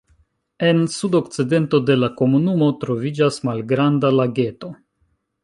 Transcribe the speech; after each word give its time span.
En 0.69 0.79
sudokcidento 0.93 1.81
de 1.89 1.97
la 2.05 2.09
komunumo 2.21 2.71
troviĝas 2.85 3.39
malgranda 3.51 4.13
lageto. 4.19 4.73